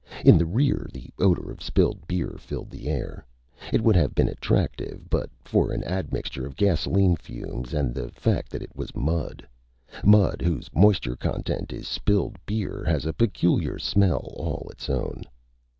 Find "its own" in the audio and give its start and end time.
14.71-15.21